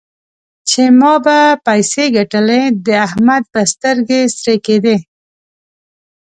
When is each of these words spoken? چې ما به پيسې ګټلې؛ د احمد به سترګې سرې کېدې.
چې 0.69 0.81
ما 0.99 1.13
به 1.25 1.39
پيسې 1.65 2.03
ګټلې؛ 2.17 2.61
د 2.85 2.87
احمد 3.07 3.43
به 3.53 3.61
سترګې 3.73 4.21
سرې 4.37 4.55
کېدې. 4.65 4.95